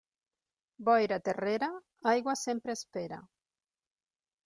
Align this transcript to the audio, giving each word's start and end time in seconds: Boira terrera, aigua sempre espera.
Boira 0.87 1.19
terrera, 1.27 1.71
aigua 2.15 2.37
sempre 2.47 2.79
espera. 2.79 3.25